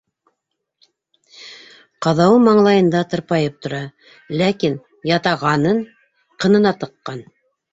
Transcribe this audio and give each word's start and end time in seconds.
Ҡаҙауы 2.05 2.39
маңлайында 2.47 3.03
тырпайып 3.11 3.59
тора, 3.67 3.83
ләкин 4.43 4.81
ятағанын 5.13 5.85
ҡынына 6.47 6.77
тыҡҡан. 6.85 7.23